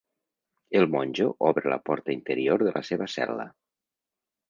[0.79, 3.51] El monjo obre la porta interior de la seva cel·la.